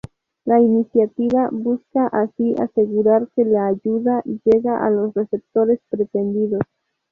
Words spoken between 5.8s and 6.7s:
pretendidos.